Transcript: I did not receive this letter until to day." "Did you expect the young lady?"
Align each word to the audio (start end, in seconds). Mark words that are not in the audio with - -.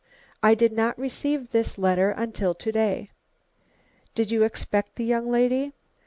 I 0.41 0.55
did 0.55 0.71
not 0.73 0.97
receive 0.97 1.51
this 1.51 1.77
letter 1.77 2.09
until 2.09 2.55
to 2.55 2.71
day." 2.71 3.09
"Did 4.15 4.31
you 4.31 4.41
expect 4.41 4.95
the 4.95 5.05
young 5.05 5.29
lady?" 5.29 5.73